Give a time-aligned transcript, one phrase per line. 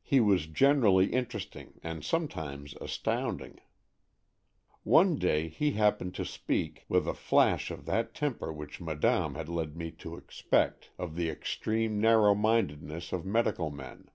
[0.00, 3.60] He was generally interesting, and sometimes astounding.
[4.82, 7.84] One day he happened to speak, 8 AN EXCHANGE OF SOULS with a flash of
[7.84, 13.26] that temper which Madame had led me to expect, of the extreme narrow mindedness of
[13.26, 14.08] medical men.